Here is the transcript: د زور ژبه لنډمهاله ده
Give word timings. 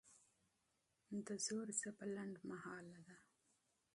د 1.25 1.27
زور 1.45 1.67
ژبه 1.79 2.05
لنډمهاله 2.15 2.99
ده 3.07 3.15